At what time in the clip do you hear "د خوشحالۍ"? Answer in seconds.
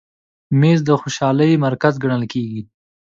0.85-1.51